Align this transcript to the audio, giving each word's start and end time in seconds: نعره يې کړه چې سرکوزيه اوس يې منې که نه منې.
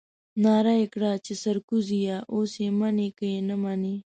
نعره 0.43 0.73
يې 0.79 0.87
کړه 0.93 1.11
چې 1.25 1.33
سرکوزيه 1.43 2.17
اوس 2.33 2.51
يې 2.63 2.69
منې 2.79 3.07
که 3.17 3.27
نه 3.47 3.55
منې. 3.63 3.95